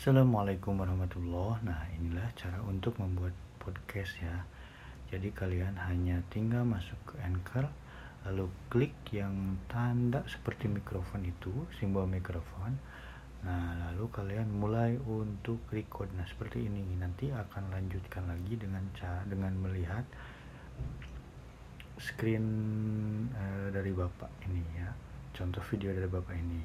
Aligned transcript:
Assalamualaikum 0.00 0.80
warahmatullahi 0.80 1.60
Nah 1.60 1.84
inilah 1.92 2.24
cara 2.32 2.56
untuk 2.64 2.96
membuat 2.96 3.36
podcast 3.60 4.16
ya. 4.16 4.48
Jadi 5.12 5.28
kalian 5.28 5.76
hanya 5.76 6.24
tinggal 6.32 6.64
masuk 6.64 6.96
ke 7.04 7.20
Anchor 7.20 7.68
Lalu 8.24 8.48
klik 8.72 8.96
yang 9.12 9.60
tanda 9.68 10.24
seperti 10.24 10.72
mikrofon 10.72 11.28
itu 11.28 11.52
Simbol 11.76 12.08
mikrofon. 12.08 12.80
Nah 13.44 13.76
lalu 13.76 14.08
kalian 14.08 14.48
mulai 14.48 14.96
untuk 15.04 15.60
record. 15.68 16.08
Nah 16.16 16.24
seperti 16.24 16.64
ini. 16.64 16.80
Nanti 16.96 17.28
akan 17.28 17.68
lanjutkan 17.68 18.24
lagi 18.24 18.56
dengan 18.56 18.80
cara 18.96 19.20
dengan 19.28 19.52
melihat 19.60 20.08
Screen 22.00 22.48
uh, 23.36 23.68
dari 23.68 23.92
bapak 23.92 24.32
ini 24.48 24.64
ya. 24.80 24.96
Contoh 25.36 25.60
video 25.68 25.92
dari 25.92 26.08
bapak 26.08 26.40
ini. 26.40 26.60